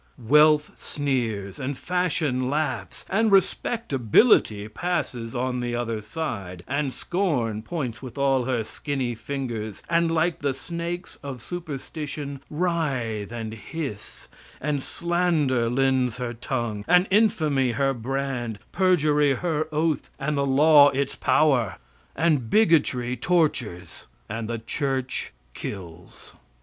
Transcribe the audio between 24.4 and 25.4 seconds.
the church